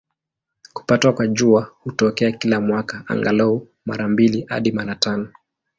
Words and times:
Kupatwa 0.73 1.13
kwa 1.13 1.27
Jua 1.27 1.71
hutokea 1.83 2.31
kila 2.31 2.61
mwaka, 2.61 3.03
angalau 3.07 3.67
mara 3.85 4.07
mbili 4.07 4.41
hadi 4.49 4.71
mara 4.71 4.95
tano. 4.95 5.31